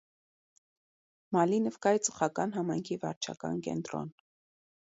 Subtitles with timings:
[1.37, 4.15] Մալինովկայի ծխական համայնքի վարչական կենտրոն։